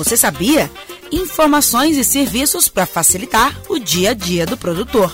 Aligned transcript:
Você 0.00 0.16
sabia? 0.16 0.70
Informações 1.12 1.98
e 1.98 2.02
serviços 2.02 2.70
para 2.70 2.86
facilitar 2.86 3.54
o 3.68 3.78
dia 3.78 4.12
a 4.12 4.14
dia 4.14 4.46
do 4.46 4.56
produtor. 4.56 5.12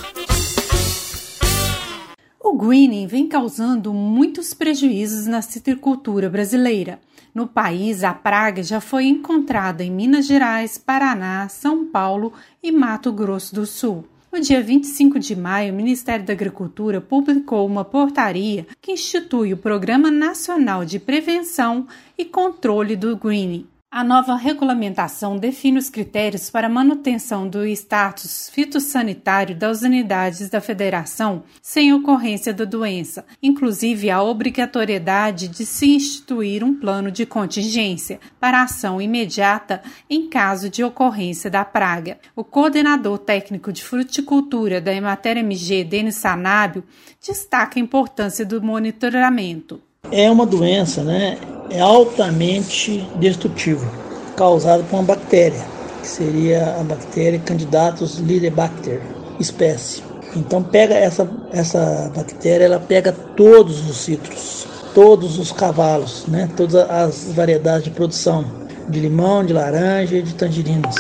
O 2.39 2.57
greening 2.57 3.09
vem 3.09 3.27
causando 3.27 3.93
muitos 3.93 4.55
prejuízos 4.55 5.27
na 5.27 5.43
citricultura 5.43 6.31
brasileira. 6.31 7.01
No 7.35 7.49
país, 7.49 8.05
a 8.05 8.15
praga 8.15 8.63
já 8.63 8.81
foi 8.81 9.07
encontrada 9.07 9.83
em 9.83 9.91
Minas 9.91 10.25
Gerais, 10.25 10.79
Paraná, 10.79 11.49
São 11.49 11.87
Paulo 11.87 12.33
e 12.63 12.71
Mato 12.71 13.11
Grosso 13.11 13.57
do 13.57 13.67
Sul. 13.67 14.05
No 14.33 14.39
dia 14.39 14.63
25 14.63 15.19
de 15.19 15.35
maio, 15.35 15.73
o 15.73 15.77
Ministério 15.77 16.25
da 16.25 16.33
Agricultura 16.33 17.01
publicou 17.01 17.67
uma 17.67 17.85
portaria 17.85 18.69
que 18.81 18.93
institui 18.93 19.53
o 19.53 19.57
Programa 19.57 20.13
Nacional 20.13 20.85
de 20.85 21.01
Prevenção 21.01 21.89
e 22.17 22.25
Controle 22.25 22.95
do 22.95 23.17
Greening. 23.17 23.67
A 23.89 24.03
nova 24.03 24.35
regulamentação 24.35 25.39
define 25.39 25.79
os 25.79 25.89
critérios 25.89 26.51
para 26.51 26.69
manutenção 26.69 27.49
do 27.49 27.65
status 27.67 28.51
fitossanitário 28.53 29.55
das 29.55 29.83
unidades 29.83 30.51
da 30.51 30.61
federação 30.61 31.45
sem 31.63 31.95
ocorrência 31.95 32.53
da 32.53 32.65
doença, 32.65 33.25
inclusive 33.41 34.11
a 34.11 34.21
obrigatoriedade 34.23 35.47
de 35.47 35.65
se 35.65 35.95
instituir 35.95 36.65
um 36.65 36.75
plano 36.75 37.13
de 37.13 37.25
contingência 37.25 38.19
para 38.41 38.65
ação 38.65 39.01
imediata 39.01 39.81
em 40.11 40.29
caso 40.29 40.69
de 40.69 40.83
ocorrência 40.83 41.49
da 41.49 41.65
praga. 41.65 42.19
O 42.35 42.43
coordenador 42.43 43.19
técnico 43.19 43.73
de 43.73 43.85
fruticultura 43.85 44.81
da 44.81 44.93
Emater 44.93 45.39
MG, 45.39 45.85
Denis 45.85 46.17
Sanábio, 46.17 46.83
destaca 47.25 47.79
a 47.79 47.83
importância 47.83 48.45
do 48.45 48.61
monitoramento. 48.61 49.81
É 50.11 50.29
uma 50.31 50.45
doença, 50.45 51.03
né? 51.03 51.39
É 51.71 51.81
altamente 51.81 53.09
destrutiva, 53.17 53.87
causada 54.37 54.83
por 54.85 54.97
uma 54.97 55.03
bactéria, 55.03 55.65
que 56.01 56.09
seria 56.09 56.77
a 56.81 56.85
bactéria 56.85 57.39
Candidatus 57.41 58.19
lidebacter, 58.19 59.01
espécie. 59.41 60.03
Então 60.35 60.63
pega 60.63 60.95
essa 60.95 61.29
essa 61.53 62.11
bactéria, 62.15 62.65
ela 62.65 62.81
pega 62.81 63.13
todos 63.13 63.89
os 63.89 63.97
citros, 63.97 64.67
todos 64.95 65.39
os 65.39 65.51
cavalos, 65.51 66.25
né? 66.29 66.49
Todas 66.57 66.75
as 66.75 67.33
variedades 67.33 67.85
de 67.85 67.91
produção 67.91 68.45
de 68.89 69.01
limão, 69.01 69.45
de 69.45 69.53
laranja 69.53 70.17
e 70.17 70.23
de 70.23 70.35
tangerinas 70.35 70.95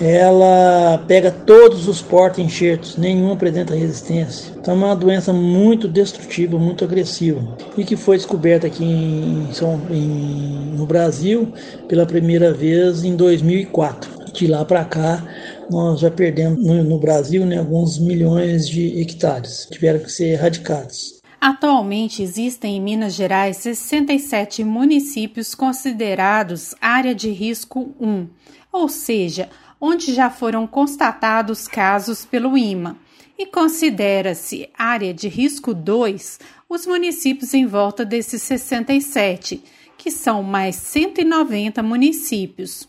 ela 0.00 0.98
pega 1.06 1.30
todos 1.30 1.88
os 1.88 2.00
porta-enxertos, 2.00 2.96
nenhum 2.96 3.32
apresenta 3.32 3.74
resistência. 3.74 4.52
Então 4.56 4.74
é 4.74 4.76
uma 4.76 4.96
doença 4.96 5.32
muito 5.32 5.88
destrutiva, 5.88 6.58
muito 6.58 6.84
agressiva 6.84 7.40
e 7.76 7.84
que 7.84 7.96
foi 7.96 8.16
descoberta 8.16 8.66
aqui 8.66 8.84
em, 8.84 9.48
em, 9.90 10.76
no 10.76 10.86
Brasil 10.86 11.52
pela 11.88 12.06
primeira 12.06 12.52
vez 12.52 13.04
em 13.04 13.16
2004. 13.16 14.18
De 14.32 14.46
lá 14.46 14.64
para 14.64 14.84
cá, 14.84 15.24
nós 15.70 16.00
já 16.00 16.10
perdemos 16.10 16.64
no, 16.64 16.84
no 16.84 16.98
Brasil 16.98 17.44
né, 17.44 17.58
alguns 17.58 17.98
milhões 17.98 18.68
de 18.68 19.00
hectares, 19.00 19.66
tiveram 19.70 19.98
que 20.00 20.12
ser 20.12 20.28
erradicados. 20.28 21.18
Atualmente 21.40 22.22
existem 22.22 22.76
em 22.76 22.80
Minas 22.80 23.14
Gerais 23.14 23.58
67 23.58 24.64
municípios 24.64 25.54
considerados 25.54 26.74
área 26.80 27.14
de 27.14 27.30
risco 27.30 27.94
1, 28.00 28.26
ou 28.72 28.88
seja, 28.88 29.48
onde 29.80 30.14
já 30.14 30.30
foram 30.30 30.66
constatados 30.66 31.68
casos 31.68 32.24
pelo 32.24 32.56
IMA, 32.56 32.96
e 33.38 33.46
considera-se 33.46 34.68
área 34.76 35.14
de 35.14 35.28
risco 35.28 35.72
2 35.72 36.40
os 36.68 36.86
municípios 36.86 37.54
em 37.54 37.66
volta 37.66 38.04
desses 38.04 38.42
67, 38.42 39.62
que 39.96 40.10
são 40.10 40.42
mais 40.42 40.76
190 40.76 41.82
municípios. 41.82 42.88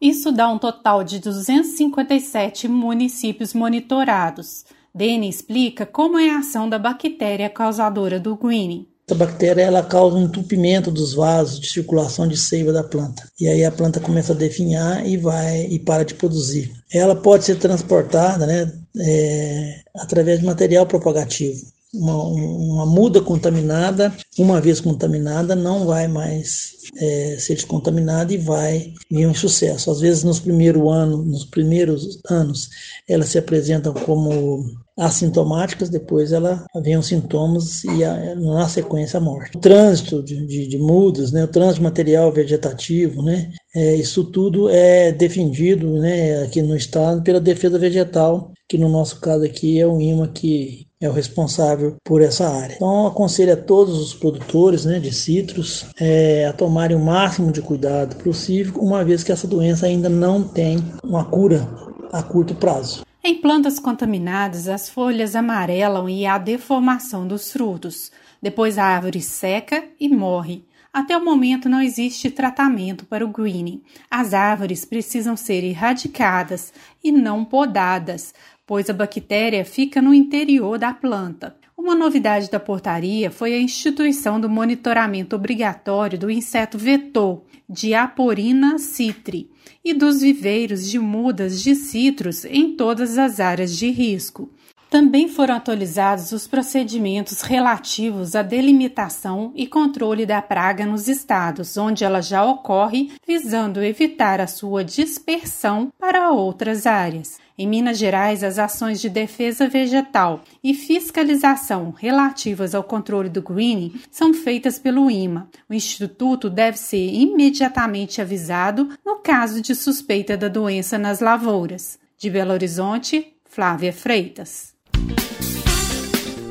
Isso 0.00 0.30
dá 0.30 0.48
um 0.48 0.58
total 0.58 1.02
de 1.02 1.18
257 1.18 2.68
municípios 2.68 3.54
monitorados. 3.54 4.66
Dene 4.94 5.28
explica 5.28 5.84
como 5.86 6.18
é 6.18 6.30
a 6.30 6.38
ação 6.38 6.68
da 6.68 6.78
bactéria 6.78 7.48
causadora 7.48 8.20
do 8.20 8.36
greening. 8.36 8.86
Essa 9.08 9.16
bactéria 9.16 9.62
ela 9.62 9.84
causa 9.84 10.16
um 10.16 10.24
entupimento 10.24 10.90
dos 10.90 11.14
vasos 11.14 11.60
de 11.60 11.68
circulação 11.68 12.26
de 12.26 12.36
seiva 12.36 12.72
da 12.72 12.82
planta. 12.82 13.22
E 13.40 13.46
aí 13.46 13.64
a 13.64 13.70
planta 13.70 14.00
começa 14.00 14.32
a 14.32 14.36
definhar 14.36 15.06
e 15.06 15.16
vai 15.16 15.64
e 15.66 15.78
para 15.78 16.04
de 16.04 16.14
produzir. 16.14 16.72
Ela 16.92 17.14
pode 17.14 17.44
ser 17.44 17.56
transportada 17.56 18.44
né, 18.46 18.72
é, 18.98 19.80
através 19.94 20.40
de 20.40 20.46
material 20.46 20.86
propagativo. 20.86 21.75
Uma, 21.98 22.22
uma, 22.22 22.86
muda 22.86 23.20
contaminada, 23.20 24.14
uma 24.38 24.60
vez 24.60 24.80
contaminada, 24.80 25.56
não 25.56 25.86
vai 25.86 26.06
mais 26.06 26.72
é, 26.96 27.36
ser 27.38 27.54
descontaminada 27.54 28.32
e 28.32 28.36
vai 28.36 28.92
vir 29.10 29.26
um 29.26 29.34
sucesso. 29.34 29.90
Às 29.90 30.00
vezes 30.00 30.22
nos 30.22 30.38
primeiros 30.38 30.82
anos, 30.92 31.26
nos 31.26 31.44
primeiros 31.44 32.20
anos, 32.28 32.68
elas 33.08 33.28
se 33.28 33.38
apresentam 33.38 33.94
como 33.94 34.64
assintomáticas, 34.98 35.90
depois 35.90 36.32
ela 36.32 36.64
vem 36.82 36.96
os 36.96 37.06
sintomas 37.06 37.84
e 37.84 38.02
a, 38.02 38.34
na 38.34 38.66
sequência 38.68 39.18
a 39.18 39.20
morte. 39.20 39.56
O 39.56 39.60
trânsito 39.60 40.22
de, 40.22 40.46
de, 40.46 40.66
de 40.66 40.78
mudas, 40.78 41.32
né, 41.32 41.44
o 41.44 41.48
trânsito 41.48 41.82
material 41.82 42.32
vegetativo, 42.32 43.22
né, 43.22 43.52
é, 43.76 43.94
isso 43.94 44.24
tudo 44.24 44.70
é 44.70 45.12
defendido 45.12 45.98
né, 45.98 46.42
aqui 46.42 46.62
no 46.62 46.74
estado 46.74 47.22
pela 47.22 47.38
defesa 47.38 47.78
vegetal, 47.78 48.52
que 48.66 48.78
no 48.78 48.88
nosso 48.88 49.20
caso 49.20 49.44
aqui 49.44 49.78
é 49.78 49.86
o 49.86 50.00
IMA 50.00 50.28
que 50.28 50.86
é 50.98 51.06
o 51.10 51.12
responsável 51.12 51.96
por 52.02 52.22
essa 52.22 52.48
área. 52.48 52.76
Então, 52.76 53.06
aconselho 53.06 53.52
a 53.52 53.56
todos 53.56 53.98
os 54.00 54.14
produtores 54.14 54.86
né, 54.86 54.98
de 54.98 55.12
citros 55.12 55.84
é, 56.00 56.46
a 56.46 56.54
tomarem 56.54 56.96
o 56.96 57.04
máximo 57.04 57.52
de 57.52 57.60
cuidado 57.60 58.16
possível, 58.16 58.80
uma 58.80 59.04
vez 59.04 59.22
que 59.22 59.30
essa 59.30 59.46
doença 59.46 59.84
ainda 59.84 60.08
não 60.08 60.42
tem 60.42 60.82
uma 61.04 61.26
cura 61.26 61.68
a 62.10 62.22
curto 62.22 62.54
prazo. 62.54 63.04
Em 63.22 63.34
plantas 63.42 63.78
contaminadas, 63.78 64.68
as 64.68 64.88
folhas 64.88 65.36
amarelam 65.36 66.08
e 66.08 66.24
há 66.24 66.38
deformação 66.38 67.28
dos 67.28 67.52
frutos. 67.52 68.10
Depois 68.40 68.78
a 68.78 68.84
árvore 68.84 69.20
seca 69.20 69.84
e 70.00 70.08
morre. 70.08 70.64
Até 70.96 71.14
o 71.14 71.22
momento 71.22 71.68
não 71.68 71.82
existe 71.82 72.30
tratamento 72.30 73.04
para 73.04 73.22
o 73.22 73.28
greening. 73.28 73.82
As 74.10 74.32
árvores 74.32 74.82
precisam 74.86 75.36
ser 75.36 75.62
erradicadas 75.62 76.72
e 77.04 77.12
não 77.12 77.44
podadas, 77.44 78.32
pois 78.66 78.88
a 78.88 78.94
bactéria 78.94 79.62
fica 79.62 80.00
no 80.00 80.14
interior 80.14 80.78
da 80.78 80.94
planta. 80.94 81.54
Uma 81.76 81.94
novidade 81.94 82.50
da 82.50 82.58
portaria 82.58 83.30
foi 83.30 83.52
a 83.52 83.60
instituição 83.60 84.40
do 84.40 84.48
monitoramento 84.48 85.36
obrigatório 85.36 86.18
do 86.18 86.30
inseto 86.30 86.78
vetor, 86.78 87.42
Diaporina 87.68 88.78
citri, 88.78 89.50
e 89.84 89.92
dos 89.92 90.22
viveiros 90.22 90.90
de 90.90 90.98
mudas 90.98 91.62
de 91.62 91.74
citros 91.74 92.46
em 92.46 92.74
todas 92.74 93.18
as 93.18 93.38
áreas 93.38 93.76
de 93.76 93.90
risco. 93.90 94.50
Também 94.88 95.28
foram 95.28 95.56
atualizados 95.56 96.30
os 96.32 96.46
procedimentos 96.46 97.42
relativos 97.42 98.36
à 98.36 98.42
delimitação 98.42 99.52
e 99.54 99.66
controle 99.66 100.24
da 100.24 100.40
praga 100.40 100.86
nos 100.86 101.08
estados 101.08 101.76
onde 101.76 102.04
ela 102.04 102.22
já 102.22 102.44
ocorre, 102.44 103.10
visando 103.26 103.82
evitar 103.82 104.40
a 104.40 104.46
sua 104.46 104.84
dispersão 104.84 105.92
para 105.98 106.30
outras 106.30 106.86
áreas. 106.86 107.38
Em 107.58 107.66
Minas 107.66 107.98
Gerais, 107.98 108.44
as 108.44 108.58
ações 108.58 109.00
de 109.00 109.08
defesa 109.08 109.66
vegetal 109.66 110.42
e 110.62 110.74
fiscalização 110.74 111.90
relativas 111.90 112.74
ao 112.74 112.84
controle 112.84 113.30
do 113.30 113.40
greening 113.40 113.98
são 114.10 114.34
feitas 114.34 114.78
pelo 114.78 115.10
IMA. 115.10 115.48
O 115.68 115.74
instituto 115.74 116.50
deve 116.50 116.78
ser 116.78 117.12
imediatamente 117.12 118.20
avisado 118.20 118.90
no 119.04 119.16
caso 119.16 119.62
de 119.62 119.74
suspeita 119.74 120.36
da 120.36 120.48
doença 120.48 120.98
nas 120.98 121.20
lavouras. 121.20 121.98
De 122.18 122.28
Belo 122.28 122.52
Horizonte, 122.52 123.34
Flávia 123.46 123.92
Freitas. 123.92 124.75